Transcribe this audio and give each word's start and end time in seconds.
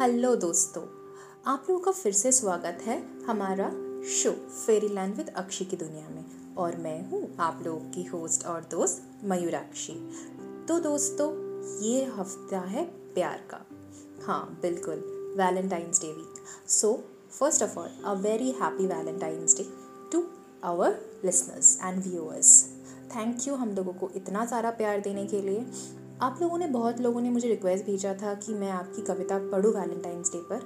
Hello 0.00 0.34
दोस्तों, 0.36 0.82
आप 1.46 1.66
लोगों 1.70 1.82
का 1.84 1.90
फिर 1.90 2.12
से 2.12 2.30
स्वागत 2.32 2.78
है 2.82 2.96
हमारा 3.24 3.68
show 4.12 4.30
fairy 4.30 4.88
land 4.88 5.14
with 5.16 5.28
Akshi 5.28 5.64
की 5.64 5.76
दुनिया 5.76 6.08
में। 6.08 6.54
और 6.54 6.76
मैं 6.76 7.10
हूँ 7.10 7.36
आप 7.40 7.62
लोगों 7.66 7.90
की 7.90 8.04
होस्ट 8.04 8.46
और 8.46 8.66
दोस्त 8.70 9.20
मयूराक्षी। 9.24 9.92
तो 10.68 10.78
दोस्तों, 10.80 11.30
ये 11.82 12.04
हफ़्ता 12.04 12.60
है 12.60 12.84
प्यार 13.14 13.44
का। 13.50 13.60
हाँ 14.26 14.58
बिल्कुल 14.62 15.04
Valentine's 15.38 16.00
day 16.00 16.12
week 16.12 16.68
so 16.68 16.92
first 17.30 17.62
of 17.62 17.78
all 17.78 17.90
a 18.04 18.12
very 18.12 18.50
happy 18.50 18.86
Valentine's 18.86 19.56
day 19.56 19.66
to 20.12 20.26
our 20.64 20.98
listeners 21.24 21.78
and 21.82 22.02
viewers 22.04 22.64
thank 23.16 23.48
you 23.48 23.54
हम 23.54 23.70
लोगों 23.70 23.92
को 23.92 24.10
इतना 24.16 24.46
सारा 24.46 24.70
प्यार 24.70 25.00
देने 25.00 25.26
के 25.26 25.42
लिए। 25.42 25.66
आप 26.24 26.38
लोगों 26.42 26.58
ने, 26.58 26.66
बहुत 26.66 27.00
लोगों 27.00 27.20
ने 27.20 27.30
मुझे 27.30 27.48
रिक्वेस्ट 27.48 27.84
भेजा 27.84 28.12
था 28.14 28.32
कि 28.34 28.52
मैं 28.54 28.70
आपकी 28.70 29.02
कविता 29.02 29.38
पढ़ूँ 29.50 29.72
वैलेंटाइंस 29.72 30.30
डे 30.32 30.38
पर 30.42 30.60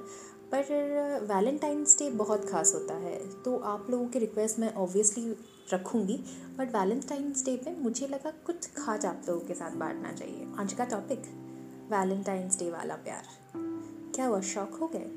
पर 0.51 1.25
वैलेंटाइंस 1.27 1.97
डे 1.99 2.09
बहुत 2.11 2.45
ख़ास 2.49 2.73
होता 2.75 2.93
है। 2.97 3.17
तो 3.43 3.57
आप 3.71 3.87
लोगों 3.89 4.05
के 4.07 4.19
रिक्वेस्ट 4.19 4.59
मैं 4.59 4.73
ऑब्वियसली 4.75 5.35
रखूँगी 5.73 6.15
बट 6.57 6.75
वैलेंटाइंस 6.75 7.43
डे 7.45 7.55
पे 7.57 7.75
मुझे 7.79 8.07
लगा 8.07 8.31
कुछ 8.45 8.69
खास 8.75 9.05
आप 9.05 9.25
लोगों 9.27 9.41
के 9.47 9.53
साथ 9.53 9.75
बांटना 9.77 10.11
चाहिए। 10.11 10.47
आज 10.59 10.73
का 10.73 10.85
टॉपिक 10.85 11.27
वैलेंटाइंस 11.91 12.59
डे 12.59 12.69
वाला 12.71 12.95
प्यार। 12.97 13.27
क्या 14.15 14.25
हुआ? 14.25 14.41
शौक 14.43 14.79
हो 14.81 14.87
गए? 14.87 15.11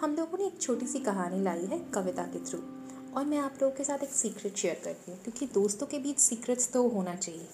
हम 0.00 0.16
लोगों 0.16 0.38
ने 0.38 0.46
एक 0.46 0.60
छोटी 0.60 0.86
सी 0.86 1.00
कहानी 1.00 1.42
लाई 1.42 1.66
है 1.66 1.78
कविता 1.94 2.22
के 2.26 2.44
थ्रू, 2.44 2.60
और 3.16 3.24
मैं 3.24 3.38
आप 3.38 3.62
लोगों 3.62 3.74
के 3.76 3.84
साथ 3.84 4.02
एक 4.02 4.10
सीक्रेट 4.12 4.56
शेयर 4.56 4.80
करती 4.84 5.12
हूँ, 5.12 5.20
क्योंकि 5.22 5.46
दोस्तों 5.54 5.86
के 5.86 5.98
बीच 5.98 6.18
सीक्रेट्स 6.20 6.72
तो 6.72 6.88
होना 6.88 7.14
चाहिए। 7.16 7.48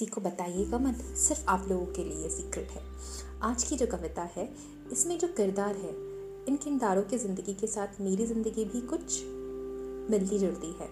किसी 0.00 0.10
को 0.10 0.20
बताइएगा 0.20 0.78
मत, 0.78 1.00
सिर्फ़ 1.16 1.44
आप 1.48 1.66
लोगों 1.68 1.86
के 1.86 2.04
लिए 2.04 2.28
सीक्रेट 2.30 2.70
है। 2.70 2.82
आज 3.42 3.62
की 3.62 3.76
जो 3.76 3.86
कविता 3.86 4.22
है, 4.36 4.48
इसमें 4.92 5.18
जो 5.18 5.28
किरदार 5.28 5.76
है 5.76 5.90
इन 6.48 6.56
किरदारों 6.56 7.02
की 7.02 7.18
ज़िंदगी 7.18 7.54
के 7.54 7.66
साथ 7.66 8.00
मेरी 8.00 8.26
ज़िंदगी 8.26 8.64
भी 8.64 8.80
कुछ 8.86 9.20
मिलती 10.10 10.38
जुलती 10.38 10.72
है। 10.80 10.88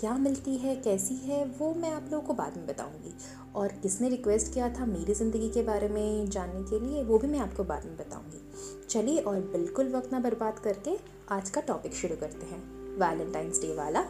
क्या 0.00 0.16
मिलती 0.18 0.56
है, 0.56 0.76
कैसी 0.76 1.14
है, 1.16 1.44
वो 1.48 1.72
मैं 1.74 1.92
आप 1.92 2.08
लोगों 2.12 2.26
को 2.26 2.34
बाद 2.34 2.56
में 2.56 2.66
बताऊँगी। 2.66 3.14
और 3.54 3.72
किसने 3.82 4.08
रिक्वेस्ट 4.08 4.52
किया 4.54 4.68
था 4.74 4.86
मेरी 4.86 5.14
ज़िंदगी 5.14 5.48
के 5.48 5.62
बारे 5.62 5.88
में 5.88 6.30
जानने 6.30 6.62
के 6.62 6.84
लिए, 6.86 7.02
वो 7.02 7.18
भी 7.18 7.28
मैं 7.28 7.38
आपको 7.38 7.64
बाद 7.64 7.84
में 7.84 7.96
बताऊँगी। 7.96 8.86
चलिए 8.88 9.20
और 9.20 9.40
बिल्कुल 9.52 9.92
वक्त 9.92 10.12
ना 10.12 10.20
बर्बाद 10.20 10.58
करके 10.58 10.98
आज 11.30 11.50
का 11.50 11.60
टॉपिक 11.62 11.94
शुरू 11.94 12.16
करते 12.16 12.46
हैं। 12.46 12.62
वैलेंटाइंस 12.98 13.60
डे 13.60 13.74
वाला 13.74 14.02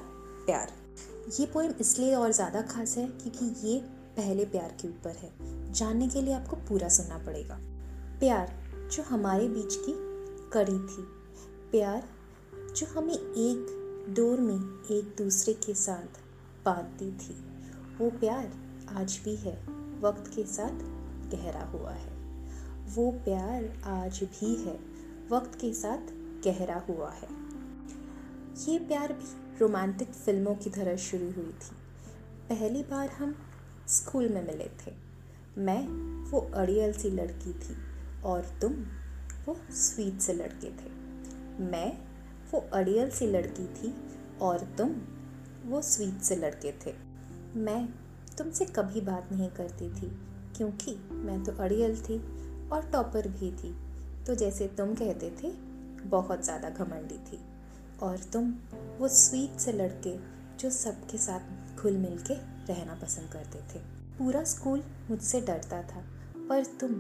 प्यार। 0.47 0.73
ये 1.39 1.47
पोएम 1.47 1.73
इसलिए 1.81 2.15
और 2.15 2.33
ज़्यादा 2.33 2.61
खास 2.63 2.97
है 2.99 3.07
क्योंकि 3.09 3.69
ये 3.69 3.83
पहले 4.17 4.45
प्यार 4.45 4.77
के 4.81 4.89
ऊपर 4.89 5.11
है। 5.11 5.31
जानने 5.73 6.09
के 6.09 6.23
लिए 6.23 6.35
आपको 6.35 6.57
पूरा 6.57 6.89
सुनना 6.89 7.19
पड़ेगा। 7.19 7.59
प्यार 8.21 8.65
जो 8.93 9.03
हमारे 9.03 9.49
बीच 9.49 9.75
की 9.75 9.95
कड़ी 10.53 10.79
थी। 10.79 11.25
प्यार 11.71 12.09
जो 12.77 12.87
हमें 12.87 13.15
एक 13.15 13.81
दौर 14.09 14.41
में 14.41 14.85
एक 14.91 15.15
दूसरे 15.19 15.55
के 15.55 15.75
साथ 15.75 16.19
बांधती 16.65 17.13
थी। 17.13 17.35
वो 17.99 18.11
प्यार 18.11 18.53
आज 18.89 19.21
भी 19.25 19.37
है, 19.37 19.57
वक्त 20.01 20.31
के 20.37 20.45
साथ 20.45 21.05
गहरा 21.31 21.65
हुआ 21.65 21.91
है। 21.91 22.15
वो 22.85 23.11
प्यार 23.11 23.83
आज 23.85 24.21
भी 24.23 24.55
है, 24.55 24.81
वक्त 25.31 25.55
के 25.61 25.73
साथ 25.75 25.99
गहरा 26.45 26.85
हुआ 26.89 27.11
है। 27.11 27.29
ये 28.69 28.79
प्यार 28.79 29.13
भी 29.13 29.59
रोमांटिक 29.59 30.09
फ़िल्मों 30.09 30.55
की 30.55 30.71
तरह 30.71 30.97
शुरू 30.97 31.25
हुई 31.25 31.53
थी। 31.53 31.77
पहली 32.49 32.83
बार 32.83 33.09
हम 33.09 33.37
स्कूल 33.89 34.29
में 34.29 34.43
मिले 34.43 34.69
थे। 34.81 34.93
मैं 35.59 35.87
वो 36.31 36.41
अड़ियल 36.55 36.93
सी 36.93 37.11
लड़की 37.11 37.53
थी 37.53 37.77
और 38.25 38.47
तुम 38.61 38.73
वो 39.47 39.57
स्वीट 39.71 40.21
से 40.21 40.33
लड़के 40.33 40.71
थे। 40.73 40.91
मैं 41.63 41.93
वो 42.53 42.65
अड़ियल 42.75 43.11
सी 43.11 43.27
लड़की 43.27 43.67
थी 43.75 43.95
और 44.43 44.65
तुम 44.79 44.95
वो 45.65 45.83
स्वीट 45.83 46.21
से 46.21 46.37
लड़के 46.37 46.73
थे। 46.87 46.95
मैं 47.57 47.87
तुमसे 48.39 48.65
कभी 48.65 49.01
बात 49.01 49.33
नहीं 49.33 49.49
करती 49.51 49.89
थी 49.91 50.11
क्योंकि 50.57 50.97
मैं 51.11 51.43
तो 51.45 51.53
अड़ियल 51.53 51.97
थी 52.03 52.19
और 52.73 52.91
टॉपर 52.93 53.29
भी 53.31 53.51
थी। 53.53 53.75
तो 54.27 54.35
जैसे 54.35 54.67
तुम 54.69 54.95
कहते 54.95 55.31
थे, 55.43 55.51
बहुत 56.09 56.45
ज़्यादा 56.45 56.71
घमंडी 56.71 57.19
थी। 57.27 57.39
और 58.03 58.19
तुम 58.33 58.55
वो 58.99 59.09
स्वीट 59.09 59.59
से 59.61 59.73
लड़के 59.73 60.17
जो 60.59 60.71
सबके 60.71 61.19
साथ 61.19 61.64
घुल 61.85 61.97
मिल 61.97 62.19
के 62.19 62.35
रहना 62.73 62.95
पसंद 62.95 63.33
करते 63.33 63.59
थे। 63.59 63.79
पूरा 64.19 64.45
स्कूल 64.45 64.83
मुझसे 65.11 65.41
डरता 65.41 65.83
था, 65.83 66.05
पर 66.49 66.65
तुम 66.65 66.91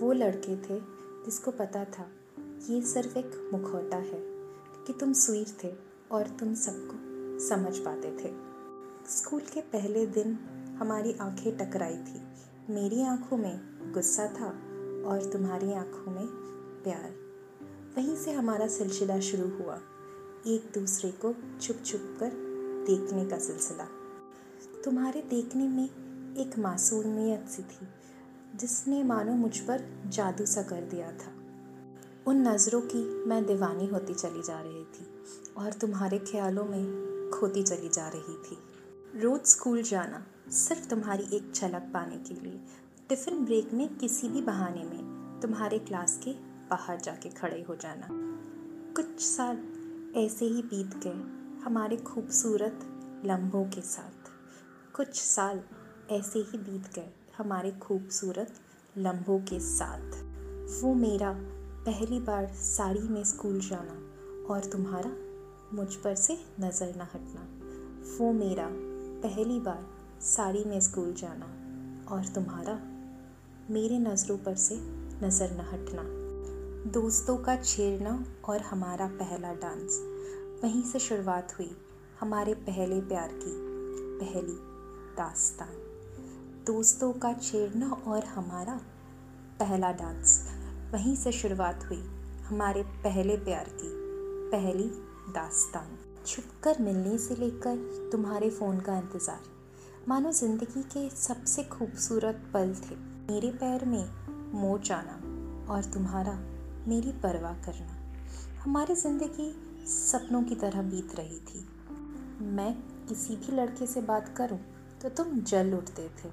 वो 0.00 0.12
लड़के 0.12 0.56
थे 0.56 0.80
जिसको 1.24 1.50
पता 1.50 1.84
था 1.84 2.06
ये 2.70 2.82
सिर्फ़ 2.82 3.18
एक 3.18 3.50
मुखौटा 3.54 3.96
है, 3.96 4.20
कि 4.86 4.92
तुम 4.92 5.12
स्वीट 5.12 5.64
थे 5.64 5.74
और 6.10 6.28
तुम 6.28 6.54
सबको 6.54 6.94
समझ 7.48 7.78
पाते 7.78 8.10
थे। 8.10 8.32
स्कूल 9.10 9.40
के 9.40 9.60
पहले 9.60 10.06
दिन 10.06 10.38
हमारी 10.80 11.12
आँखें 11.12 11.56
टकराई 11.56 11.96
थी। 11.96 12.22
मेरी 12.72 13.02
आँखों 13.02 13.36
में 13.36 13.60
गुस्सा 13.92 14.26
था 14.26 14.48
और 15.10 15.30
तुम्हारी 15.32 15.72
आँखों 15.72 16.12
में 16.12 16.26
प्यार। 16.84 17.12
वहीं 17.96 18.16
से 18.16 18.32
हमारा 18.32 18.66
सिलसिला 18.66 19.20
शुरू 19.20 19.48
हुआ। 19.58 19.80
एक 20.46 20.70
दूसरे 20.74 21.10
को 21.10 21.34
छुप 21.60 21.76
छुप 21.86 22.16
कर 22.20 22.45
देखने 22.86 23.26
का 23.26 23.38
सिलसिला। 23.38 23.88
तुम्हारे 24.84 25.22
देखने 25.22 25.68
में 25.68 25.84
एक 26.36 26.58
मासूमियत 26.58 27.48
सी 27.48 27.62
थी, 27.62 27.88
जिसने 28.56 29.04
मानो 29.04 29.32
मुझ 29.32 29.58
पर 29.58 30.02
जादू 30.06 30.46
सा 30.46 30.62
कर 30.62 30.80
दिया 30.80 31.12
था। 31.12 31.32
उन 32.26 32.48
नज़रों 32.48 32.80
की 32.80 33.24
मैं 33.24 33.46
दीवानी 33.46 33.86
होती 33.86 34.14
चली 34.14 34.42
जा 34.42 34.60
रही 34.60 34.84
थी 34.84 35.24
और 35.56 35.72
तुम्हारे 35.72 36.18
ख्यालों 36.18 36.64
में 36.64 37.06
खोती 37.30 37.62
चली 37.62 37.88
जा 37.88 38.08
रही 38.08 38.34
थी। 38.34 38.58
रोज़ 39.20 39.42
स्कूल 39.42 39.82
जाना 39.82 40.26
सिर्फ़ 40.50 40.88
तुम्हारी 40.88 41.36
एक 41.36 41.52
झलक 41.52 41.82
पाने 41.94 42.16
के 42.16 42.34
लिए। 42.34 42.60
टिफ़िन 43.08 43.44
ब्रेक 43.44 43.72
में 43.72 43.96
किसी 43.96 44.28
भी 44.28 44.42
बहाने 44.42 44.84
में 44.84 45.40
तुम्हारे 45.42 45.78
क्लास 45.78 46.20
के 46.24 46.32
बाहर 46.70 47.00
जाके 47.00 47.28
खड़े 47.28 47.64
हो 47.68 47.76
जाना। 47.76 48.08
कुछ 48.96 49.20
साल 49.20 49.56
ऐसे 50.16 50.44
ही 50.44 50.62
बीत 50.62 50.96
गए 51.06 51.35
हमारे 51.66 51.96
खूबसूरत 51.96 52.80
लम्हों 53.24 53.64
के 53.64 53.80
साथ। 53.80 54.28
कुछ 54.96 55.22
साल 55.22 55.60
ऐसे 56.10 56.38
ही 56.38 56.58
बीत 56.58 56.94
गए 56.94 57.08
हमारे 57.38 57.72
खूबसूरत 57.72 58.52
लम्हों 58.98 59.40
के 59.40 59.60
साथ। 59.60 60.10
वो 60.82 60.94
मेरा 60.94 61.32
पहली 61.86 62.20
बार 62.20 62.46
साड़ी 62.46 63.00
में 63.00 63.24
स्कूल 63.24 63.60
जाना 63.60 63.96
और 64.54 64.64
तुम्हारा 64.64 65.10
मुझ 65.76 65.94
पर 65.94 66.14
से 66.14 66.38
नज़र 66.60 66.94
न 66.96 67.00
हटना। 67.00 67.48
वो 68.18 68.32
मेरा 68.32 68.68
पहली 69.22 69.60
बार 69.60 69.86
साड़ी 70.20 70.64
में 70.64 70.80
स्कूल 70.80 71.12
जाना 71.12 71.46
और 72.14 72.26
तुम्हारा 72.26 72.74
मेरे 73.72 73.98
नज़रों 73.98 74.38
पर 74.38 74.54
से 74.54 74.74
नज़र 75.26 75.50
न 75.50 75.60
हटना। 75.60 76.02
दोस्तों 76.92 77.36
का 77.36 77.56
छेड़ना 77.56 78.24
और 78.44 78.60
हमारा 78.60 79.06
पहला 79.06 79.52
डांस। 79.52 80.15
वहीं 80.56 80.82
से 80.82 80.98
शुरुआत 80.98 81.52
हुई 81.58 81.76
हमारे 82.20 82.54
पहले 82.54 83.00
प्यार 83.00 83.28
की, 83.32 83.52
पहली 84.20 84.54
दास्तान। 85.16 85.74
दोस्तों 86.66 87.12
का 87.12 87.32
छेड़ना 87.32 87.90
और 88.06 88.24
हमारा 88.24 88.80
पहला 89.60 89.92
डांस। 89.92 90.48
वहीं 90.92 91.16
से 91.16 91.32
शुरुआत 91.32 91.84
हुई 91.90 92.02
हमारे 92.42 92.82
पहले 92.82 93.36
प्यार 93.36 93.64
की, 93.64 93.90
पहली 94.50 94.88
दास्तान। 95.32 95.98
छुपकर 96.26 96.82
मिलने 96.82 97.18
से 97.18 97.34
लेकर 97.34 98.08
तुम्हारे 98.12 98.50
फ़ोन 98.50 98.80
का 98.80 98.98
इंतज़ार। 98.98 99.40
मानो 100.08 100.32
ज़िंदगी 100.32 100.82
के 100.82 101.08
सबसे 101.10 101.64
खूबसूरत 101.64 102.50
पल 102.54 102.74
थे। 102.74 102.96
मेरे 103.32 103.50
पैर 103.50 103.84
में 103.84 104.04
मोच 104.52 104.92
आना 104.92 105.20
और 105.74 105.84
तुम्हारा 105.84 106.38
मेरी 106.88 107.12
परवाह 107.12 107.54
करना। 107.54 107.96
हमारी 108.62 108.94
ज़िंदगी 108.94 109.54
सपनों 109.86 110.42
की 110.42 110.54
तरह 110.54 110.82
बीत 110.82 111.14
रही 111.14 111.38
थी। 111.40 111.60
मैं 112.46 112.72
किसी 113.08 113.36
भी 113.36 113.52
लड़के 113.52 113.86
से 113.86 114.00
बात 114.02 114.28
करूँ 114.36 114.58
तो 115.02 115.08
तुम 115.08 115.38
जल 115.40 115.72
उठते 115.74 116.08
थे 116.18 116.30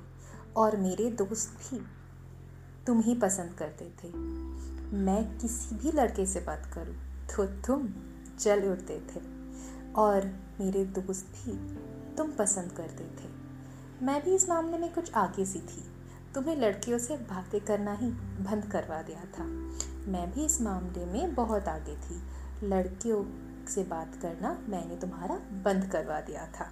और 0.56 0.78
मेरे 0.78 1.10
दोस्त 1.12 1.60
भी 1.62 1.80
तुम 2.88 3.00
ही 3.00 3.16
पसंद 3.16 3.54
करते 3.54 3.86
थे। 3.86 4.12
मैं 4.98 5.38
किसी 5.38 5.76
भी 5.76 5.92
लड़के 5.92 6.26
से 6.26 6.40
बात 6.40 6.66
करूँ 6.74 6.96
तो 7.36 7.46
तुम 7.68 7.88
जल 8.40 8.68
उठते 8.72 9.00
थे 9.08 9.22
और 9.94 10.26
मेरे 10.60 10.84
दोस्त 10.86 11.34
भी 11.38 11.58
तुम 12.16 12.32
पसंद 12.32 12.72
करते 12.72 13.04
थे। 13.04 13.32
मैं 14.06 14.22
भी 14.24 14.36
इस 14.36 14.50
मामले 14.50 14.78
में 14.78 14.94
कुछ 14.94 15.14
आगे 15.14 15.46
सी 15.46 15.60
थी। 15.60 15.84
तुम्हें 16.34 16.56
लड़कियों 16.56 17.00
से 17.00 17.16
बातें 17.16 17.60
करना 17.62 17.94
ही 17.94 18.10
बंद 18.42 18.66
करवा 18.66 19.02
दिया 19.02 19.26
था। 19.38 19.44
मैं 20.12 20.32
भी 20.32 20.46
इस 20.46 20.62
मामले 20.62 21.06
में 21.06 21.36
बहुत 21.36 21.68
आगे 21.68 21.96
थी। 21.96 22.22
लड़कियों 22.64 23.24
से 23.66 23.84
बात 23.84 24.16
करना 24.16 24.66
मैंने 24.70 24.96
तुम्हारा 24.96 25.36
बंद 25.36 25.86
करवा 25.86 26.22
दिया 26.22 26.46
था। 26.46 26.72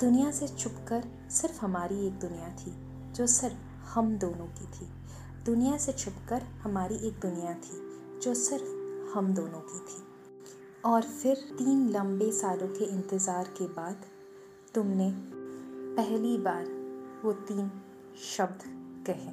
दुनिया 0.00 0.30
से 0.30 0.48
छुपकर 0.48 1.04
सिर्फ़ 1.30 1.60
हमारी 1.60 2.06
एक 2.06 2.12
दुनिया 2.12 2.48
थी, 2.48 2.72
जो 3.12 3.26
सिर्फ़ 3.26 3.56
हम 3.86 4.18
दोनों 4.18 4.46
की 4.46 4.66
थी। 4.66 4.88
दुनिया 5.44 5.76
से 5.76 5.92
छुपकर 5.92 6.42
हमारी 6.42 6.94
एक 6.94 7.20
दुनिया 7.20 7.54
थी, 7.54 7.80
जो 8.22 8.34
सिर्फ़ 8.34 8.64
हम 9.14 9.34
दोनों 9.34 9.60
की 9.60 9.78
थी। 9.78 10.02
और 10.84 11.02
फिर 11.02 11.36
तीन 11.36 11.88
लंबे 11.90 12.32
सालों 12.32 12.68
के 12.68 12.84
इंतज़ार 12.84 13.44
के 13.44 13.66
बाद 13.66 13.96
तुमने 14.74 15.12
पहली 15.96 16.38
बार 16.38 16.64
वो 17.24 17.32
तीन 17.32 17.70
शब्द 18.36 18.62
कहे। 19.06 19.30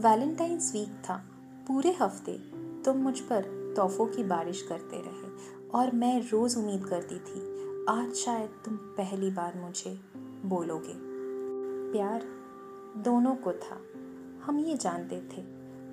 वैलेंटाइंस 0.00 0.72
वीक 0.72 0.88
था, 0.88 1.24
पूरे 1.68 1.96
हफ़्ते 2.02 2.38
तुम 2.84 2.96
मुझ 2.96 3.20
पर 3.20 3.59
तोहफों 3.76 4.06
की 4.06 4.24
बारिश 4.24 4.62
करते 4.62 5.02
रहे 5.06 5.30
और 5.74 5.94
मैं 5.94 6.20
रोज़ 6.30 6.58
उम्मीद 6.58 6.84
करती 6.84 7.18
थी, 7.18 7.40
आज 7.88 8.14
शायद 8.14 8.50
तुम 8.64 8.76
पहली 8.76 9.30
बार 9.30 9.56
मुझे 9.56 10.00
बोलोगे। 10.44 10.94
प्यार 11.92 12.24
दोनों 12.96 13.34
को 13.36 13.52
था, 13.52 13.80
हम 14.44 14.58
ये 14.58 14.76
जानते 14.76 15.16
थे, 15.16 15.42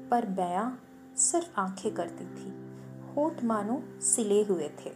पर 0.10 0.26
बयां 0.26 0.72
सिर्फ़ 1.16 1.60
आँखें 1.60 1.94
करती 1.94 2.26
थी, 2.26 2.50
होठ 3.14 3.44
मानो 3.44 3.84
सिले 4.02 4.44
हुए 4.44 4.68
थे। 4.68 4.90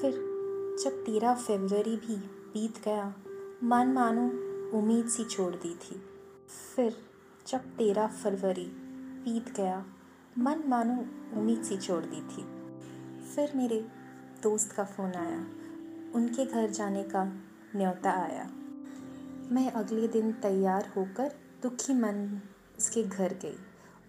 फिर 0.00 0.12
जब 0.84 0.90
तेरह 0.90 1.34
फरवरी 1.34 1.96
भी 1.96 2.16
बीत 2.52 2.84
गया, 2.84 3.14
मन 3.64 3.86
मानो 3.86 4.26
उम्मीद 4.78 5.06
सी 5.06 5.24
छोड़ 5.24 5.54
दी 5.54 5.74
थी। 5.74 6.02
फिर 6.76 6.96
जब 7.46 7.58
तेरह 7.58 8.06
फरवरी 8.06 8.66
बीत 9.24 9.56
गया 9.56 9.86
मन 10.38 10.64
मानो 10.66 10.94
उम्मीद 11.38 11.62
सी 11.62 11.76
छोड़ 11.76 12.04
दी 12.04 12.20
थी। 12.20 12.42
फिर 13.34 13.52
मेरे 13.54 13.88
दोस्त 14.42 14.72
का 14.72 14.84
फ़ोन 14.84 15.12
आया। 15.12 15.38
उनके 16.14 16.46
घर 16.46 16.70
जाने 16.70 17.02
का 17.02 17.24
न्योता 17.76 18.10
आया। 18.10 18.44
मैं 19.54 19.70
अगले 19.70 20.08
दिन 20.08 20.32
तैयार 20.32 20.92
होकर 20.96 21.32
दुखी 21.62 21.94
मन 21.94 22.40
उसके 22.78 23.02
घर 23.02 23.32
गई 23.32 23.56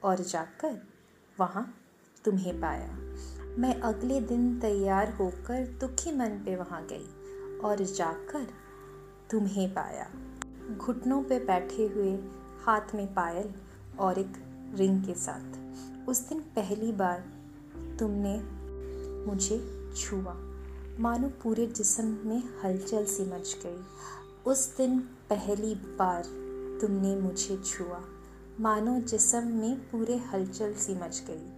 और 0.04 0.20
जाकर 0.20 0.88
वहाँ 1.40 1.78
तुम्हें 2.26 2.62
पाया। 2.62 2.98
मैं 3.58 3.82
अगले 3.82 4.22
दिन 4.22 4.60
तैयार 4.60 5.12
होकर 5.14 5.68
दुखी 5.68 6.12
मन 6.12 6.30
पे 6.30 6.56
वहाँ 6.56 6.88
गई 6.92 7.08
और 7.60 7.78
जाकर 7.84 8.48
तुम्हें 9.32 9.74
पाया। 9.74 10.10
घुटनों 10.78 11.24
पे 11.24 11.40
बैठे 11.40 11.88
हुए 11.88 12.20
हाथ 12.62 12.96
में 12.96 13.14
पायल 13.14 13.54
और 14.00 14.20
एक 14.20 14.34
रिंग 14.76 15.04
के 15.04 15.14
साथ। 15.14 15.67
उस 16.10 16.30
दिन 16.30 16.40
पहली 16.40 16.92
बार 16.92 17.20
तुमने 18.00 18.42
मुझे 19.26 19.92
छुआ। 19.98 20.34
मानो 21.00 21.30
पूरे 21.30 21.68
जिस्म 21.68 22.20
में 22.26 22.44
हलचल 22.64 23.06
सी 23.06 23.24
मच 23.24 23.58
गई। 23.66 23.84
उस 24.52 24.78
दिन 24.78 25.00
पहली 25.00 25.76
बार 25.76 26.24
तुमने 26.82 27.16
मुझे 27.16 27.58
छुआ। 27.58 28.02
मानो 28.60 29.00
जिस्म 29.00 29.48
में 29.48 29.90
पूरे 29.90 30.18
हलचल 30.18 30.74
सी 30.74 30.96
मच 30.96 31.24
गई। 31.28 31.50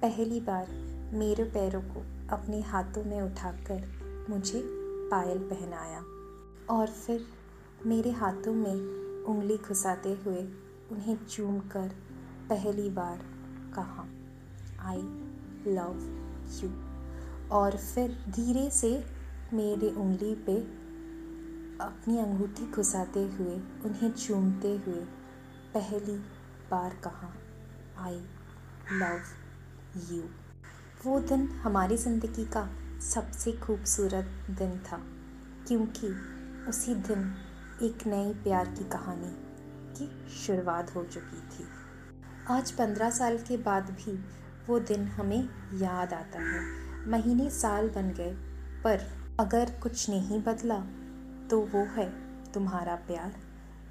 पहली 0.00 0.40
बार 0.40 0.66
मेरे 1.14 1.44
पैरों 1.44 1.82
को 1.82 2.00
अपने 2.36 2.60
हाथों 2.60 3.04
में 3.04 3.22
उठाकर 3.22 4.06
मुझे 4.30 4.62
पायल 5.10 5.38
पहनाया 5.38 6.04
और 6.70 6.86
फिर 6.86 7.26
मेरे 7.86 8.10
हाथों 8.10 8.54
में 8.54 8.74
उंगली 9.24 9.56
घुसाते 9.56 10.12
हुए 10.12 10.44
उन्हें 10.92 11.26
चूम 11.26 11.60
कर 11.60 11.88
पहली 12.48 12.90
बार 12.90 13.35
कहा 13.78 14.06
आई 14.88 15.02
लव 15.74 15.94
यू 16.54 16.70
और 17.56 17.76
फिर 17.76 18.16
धीरे 18.30 18.70
से 18.70 18.90
मेरे 19.52 19.90
उंगली 19.90 20.34
पे 20.46 20.56
अपनी 21.80 22.18
अंगूठी 22.18 22.66
घुसाते 22.66 23.20
हुए, 23.28 23.54
उन्हें 23.84 24.10
चूमते 24.12 24.68
हुए 24.86 25.04
पहली 25.74 26.16
बार 26.70 26.96
कहा 27.04 27.32
आई 27.98 28.20
लव 28.92 29.20
यू 30.12 30.22
वो 31.04 31.18
दिन 31.20 31.48
हमारी 31.62 31.96
ज़िंदगी 31.96 32.44
का 32.44 32.68
सबसे 33.02 33.52
खूबसूरत 33.52 34.46
दिन 34.50 34.78
था, 34.78 35.00
क्योंकि 35.66 36.08
उसी 36.68 36.94
दिन 36.94 37.34
एक 37.82 38.06
नई 38.06 38.32
प्यार 38.34 38.68
की 38.68 38.84
कहानी 38.84 39.32
की 39.98 40.08
शुरुआत 40.36 40.94
हो 40.96 41.04
चुकी 41.04 41.40
थी। 41.50 41.64
आज 42.50 42.70
पंद्रह 42.70 43.10
साल 43.10 43.36
के 43.38 43.56
बाद 43.56 43.84
भी 43.90 44.12
वो 44.68 44.78
दिन 44.78 45.06
हमें 45.06 45.48
याद 45.74 46.12
आता 46.14 46.40
है। 46.40 46.60
महीने 47.10 47.48
साल 47.50 47.88
बन 47.88 48.10
गए, 48.10 48.32
पर 48.84 49.00
अगर 49.40 49.70
कुछ 49.82 50.08
नहीं 50.10 50.38
बदला 50.42 50.78
तो 51.50 51.58
वो 51.72 51.82
है 51.94 52.08
तुम्हारा 52.52 52.94
प्यार 53.06 53.34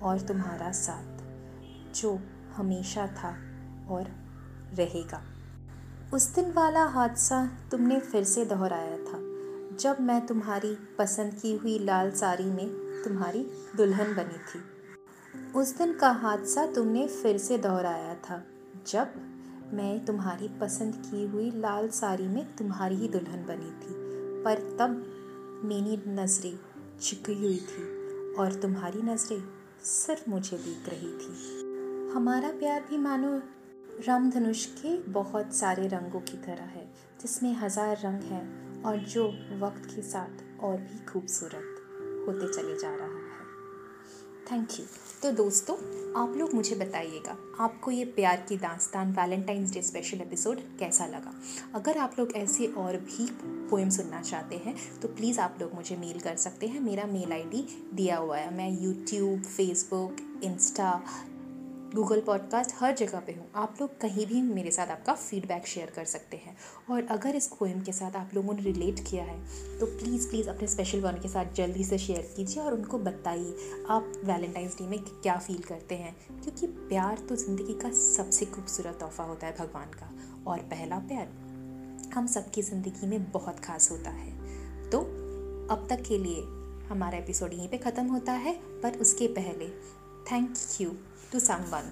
और 0.01 0.19
तुम्हारा 0.19 0.71
साथ, 0.71 1.23
जो 1.95 2.19
हमेशा 2.55 3.07
था 3.07 3.31
और 3.89 4.11
रहेगा। 4.73 5.21
उस 6.13 6.33
दिन 6.35 6.51
वाला 6.51 6.83
हादसा 6.85 7.45
तुमने 7.71 7.99
फिर 8.01 8.23
से 8.23 8.45
दोहराया 8.45 8.97
था, 8.97 9.19
जब 9.79 10.01
मैं 10.01 10.25
तुम्हारी 10.25 10.75
पसंद 10.99 11.33
की 11.33 11.55
हुई 11.55 11.77
लाल 11.79 12.11
साड़ी 12.11 12.45
में 12.45 12.67
तुम्हारी 13.03 13.45
दुल्हन 13.77 14.15
बनी 14.15 14.37
थी। 14.45 14.63
उस 15.55 15.77
दिन 15.77 15.93
का 15.93 16.09
हादसा 16.13 16.65
तुमने 16.65 17.07
फिर 17.07 17.37
से 17.37 17.57
दोहराया 17.57 18.13
था, 18.25 18.43
जब 18.87 19.13
मैं 19.73 20.05
तुम्हारी 20.05 20.47
पसंद 20.61 20.95
की 21.05 21.25
हुई 21.27 21.49
लाल 21.51 21.89
साड़ी 21.89 22.27
में 22.27 22.45
तुम्हारी 22.55 22.95
ही 22.95 23.07
दुल्हन 23.07 23.45
बनी 23.45 23.71
थी, 23.81 23.93
पर 24.43 24.59
तब 24.79 25.61
मेरी 25.65 25.97
नज़रें 26.09 26.57
झुकी 26.99 27.33
हुई 27.33 27.57
थी 27.69 27.83
और 28.35 28.53
तुम्हारी 28.61 29.01
नज़रें 29.03 29.43
सिर्फ़ 29.85 30.29
मुझे 30.29 30.57
देख 30.57 30.89
रही 30.89 31.11
थी। 31.17 32.13
हमारा 32.15 32.49
प्यार 32.51 32.85
भी 32.89 32.97
मानो 32.97 33.31
रामधनुष 34.07 34.65
के 34.75 34.97
बहुत 35.11 35.53
सारे 35.55 35.87
रंगों 35.87 36.19
की 36.21 36.37
तरह 36.37 36.63
है, 36.69 36.85
जिसमें 37.21 37.53
हज़ार 37.53 37.97
रंग 37.97 38.23
हैं 38.23 38.83
और 38.83 38.97
जो 39.13 39.27
वक्त 39.59 39.85
के 39.95 40.01
साथ 40.03 40.63
और 40.63 40.77
भी 40.77 41.05
खूबसूरत 41.05 41.81
होते 42.27 42.53
चले 42.53 42.77
जा 42.79 42.95
रहा 42.95 43.07
है 43.07 43.14
थैंक 44.51 44.79
यू 44.79 44.85
तो 45.21 45.31
दोस्तों, 45.31 45.75
आप 46.21 46.35
लोग 46.37 46.53
मुझे 46.53 46.75
बताइएगा, 46.75 47.35
आपको 47.59 47.91
ये 47.91 48.03
प्यार 48.05 48.45
की 48.49 48.57
दास्तान 48.57 49.11
वैलेंटाइंस 49.11 49.71
डे 49.73 49.81
स्पेशल 49.81 50.21
एपिसोड 50.21 50.59
कैसा 50.79 51.05
लगा? 51.05 51.33
अगर 51.75 51.97
आप 51.97 52.15
लोग 52.19 52.35
ऐसे 52.35 52.67
और 52.67 52.97
भी 52.97 53.27
पोएम 53.69 53.89
सुनना 53.89 54.21
चाहते 54.21 54.57
हैं 54.57 54.75
तो 55.01 55.07
प्लीज़ 55.07 55.39
आप 55.39 55.57
लोग 55.61 55.73
मुझे 55.73 55.95
मेल 55.95 56.19
कर 56.19 56.35
सकते 56.35 56.67
हैं। 56.67 56.79
मेरा 56.79 57.05
मेल 57.05 57.33
आईडी 57.33 57.67
दिया 57.93 58.17
हुआ 58.17 58.37
है। 58.37 58.53
मैं 58.53 58.69
YouTube 58.81 59.41
Facebook 59.41 60.41
Insta 60.43 60.91
Google 61.95 62.21
podcast 62.21 62.71
हर 62.75 62.93
जगह 62.95 63.19
पे 63.19 63.31
हूँ। 63.31 63.45
आप 63.55 63.75
लोग 63.81 63.89
कहीं 63.99 64.25
भी 64.27 64.41
मेरे 64.43 64.71
साथ 64.71 64.87
आपका 64.87 65.13
फीडबैक 65.13 65.67
शेयर 65.67 65.91
कर 65.95 66.05
सकते 66.05 66.37
हैं। 66.37 66.55
और 66.91 67.05
अगर 67.11 67.35
इस 67.35 67.47
पोएम 67.49 67.81
के 67.81 67.91
साथ 67.91 68.15
आप 68.15 68.31
लोगों 68.35 68.53
ने 68.53 68.61
रिलेट 68.61 68.99
किया 69.09 69.23
है 69.23 69.37
तो 69.79 69.85
प्लीज़ 69.93 70.27
प्लीज़ 70.29 70.49
अपने 70.49 70.67
स्पेशल 70.67 71.01
वन 71.01 71.19
के 71.21 71.27
साथ 71.27 71.53
जल्दी 71.55 71.83
से 71.83 71.97
शेयर 71.97 72.33
कीजिए 72.35 72.63
और 72.63 72.73
उनको 72.73 72.97
बताइए 72.99 73.71
आप 73.89 74.11
वैलेंटाइंस 74.25 74.75
डे 74.77 74.87
में 74.87 74.99
क्या 74.99 75.37
फील 75.37 75.61
करते 75.61 75.95
हैं। 75.95 76.15
क्योंकि 76.33 76.67
प्यार 76.67 77.25
तो 77.29 77.35
ज़िंदगी 77.35 77.79
का 77.79 77.91
सबसे 77.93 78.45
खूबसूरत 78.45 78.97
तोहफा 78.99 79.23
होता 79.23 79.47
है 79.47 79.55
भगवान 79.59 79.91
का। 79.93 80.11
और 80.47 80.67
पहला 80.71 80.99
प्यार 81.07 81.27
हम 82.15 82.27
सबकी 82.27 82.61
ज़िंदगी 82.61 83.07
में 83.07 83.31
बहुत 83.31 83.59
खास 83.59 83.91
होता 83.91 84.09
है। 84.11 84.31
तो 84.89 84.99
अब 85.71 85.87
तक 85.89 86.03
के 86.07 86.17
लिए 86.17 86.41
हमारा 86.89 87.17
एपिसोड 87.17 87.53
यहीं 87.53 87.69
पे 87.69 87.77
ख़त्म 87.79 88.07
होता 88.07 88.31
है, 88.33 88.53
पर 88.81 88.97
उसके 88.97 89.27
पहले 89.27 89.65
thank 90.25 90.53
you 90.81 90.89
to 91.31 91.39
someone 91.39 91.91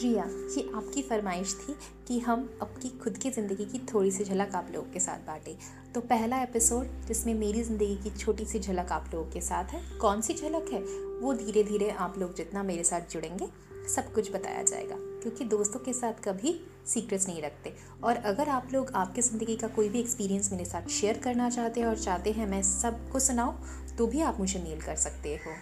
Riya, 0.00 0.24
ये 0.24 0.62
आपकी 0.76 1.02
फरमाइश 1.02 1.54
थी 1.56 1.74
कि 2.08 2.18
हम 2.20 2.48
अपनी 2.62 2.90
खुद 2.98 3.16
की 3.18 3.30
ज़िंदगी 3.30 3.64
की 3.64 3.78
थोड़ी 3.86 4.10
सी 4.10 4.24
झलक 4.24 4.54
आप 4.54 4.68
लोगों 4.74 4.92
के 4.92 5.00
साथ 5.00 5.26
बांटें। 5.26 5.56
तो 5.94 6.00
पहला 6.02 6.40
एपिसोड 6.42 7.06
जिसमें 7.06 7.34
मेरी 7.34 7.62
ज़िंदगी 7.62 7.96
की 7.96 8.10
छोटी 8.16 8.44
सी 8.44 8.58
झलक 8.60 8.92
आप 8.92 9.10
लोगों 9.14 9.30
के 9.30 9.40
साथ 9.40 9.64
है, 9.64 9.82
कौन 9.98 10.20
सी 10.20 10.34
झलक 10.34 10.72
है, 10.72 10.80
वो 11.20 11.34
धीरे 11.34 11.64
धीरे 11.64 11.90
आप 11.90 12.18
लोग 12.18 12.34
जितना 12.36 12.62
मेरे 12.62 12.84
साथ 12.84 13.12
जुड़ेंगे, 13.12 13.48
सब 13.94 14.12
कुछ 14.14 14.32
बताया 14.32 14.62
जाएगा। 14.62 14.96
क्योंकि 15.22 15.44
दोस्तों 15.46 15.80
के 15.80 15.92
साथ 15.92 16.22
कभी 16.24 16.60
सीक्रेट्स 16.86 17.28
नहीं 17.28 17.42
रखते। 17.42 17.74
और 18.04 18.16
अगर 18.16 18.48
आप 18.48 18.68
लोग 18.72 18.92
आपकी 18.94 19.22
ज़िंदगी 19.22 19.56
का 19.56 19.68
कोई 19.68 19.88
भी 19.88 20.00
एक्सपीरियंस 20.00 20.52
मेरे 20.52 20.64
साथ 20.64 20.88
शेयर 20.90 21.18
करना 21.18 21.50
चाहते 21.50 21.80
हैं 21.80 21.86
और 21.86 21.98
चाहते 21.98 22.32
हैं 22.32 22.46
मैं 22.46 22.62
सबको 22.64 23.18
सुनाऊँ 23.20 23.96
तो 23.98 24.06
भी 24.06 24.20
आप 24.22 24.38
मुझे 24.40 24.58
मेल 24.58 24.80
कर 24.80 24.96
सकते 24.98 25.34
हो। 25.36 25.52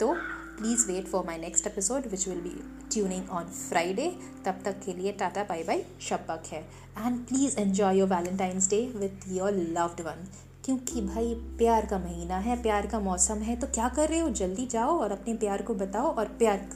तो 0.00 0.14
please 0.58 0.86
wait 0.86 1.06
for 1.06 1.24
my 1.24 1.38
next 1.38 1.66
episode 1.66 2.06
which 2.06 2.28
will 2.28 2.40
be 2.40 2.54
tuning 2.92 3.30
on 3.30 3.44
Friday 3.44 4.10
तब 4.44 4.60
तक 4.64 4.80
के 4.84 4.92
लिए 4.92 5.12
टाटा 5.12 5.42
बाय 5.44 5.62
बाय 5.62 5.84
शब्बक 6.00 6.42
है। 6.46 6.60
And 6.98 7.18
please 7.26 7.58
enjoy 7.58 7.98
your 7.98 8.08
Valentine's 8.08 8.68
day 8.70 8.80
with 8.96 9.28
your 9.28 9.52
loved 9.52 10.00
one 10.00 10.26
क्योंकि 10.64 11.00
भाई, 11.00 11.34
प्यार 11.58 11.86
का 11.86 11.98
महीना 11.98 12.36
है, 12.38 12.62
प्यार 12.62 12.86
का 12.86 13.00
मौसम 13.00 13.38
है 13.38 13.56
तो 13.56 13.66
क्या 13.66 13.88
कर 13.88 14.08
रहे 14.08 14.18
हो? 14.18 14.28
जल्दी 14.30 14.66
जाओ 14.66 14.98
और 15.00 15.12
अपने 15.12 15.34
प्यार 15.34 15.62
को 15.62 15.74
बताओ 15.74 16.14
और 16.14 16.28
प्यार 16.38 16.68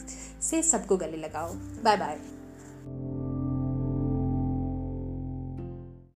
से 0.42 0.62
सबको 0.62 0.96
गले 0.96 1.16
लगाओ। 1.16 1.52
Bye 1.84 1.96
bye 1.96 2.18